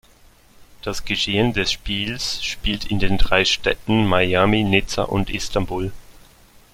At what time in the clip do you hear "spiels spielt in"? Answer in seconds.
1.71-2.97